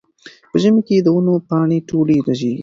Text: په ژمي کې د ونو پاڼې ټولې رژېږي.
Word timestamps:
په 0.49 0.57
ژمي 0.61 0.81
کې 0.87 0.95
د 1.05 1.07
ونو 1.15 1.33
پاڼې 1.49 1.77
ټولې 1.89 2.15
رژېږي. 2.27 2.59